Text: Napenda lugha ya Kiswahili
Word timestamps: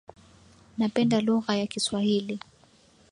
Napenda 0.77 1.21
lugha 1.21 1.55
ya 1.55 1.67
Kiswahili 1.67 2.39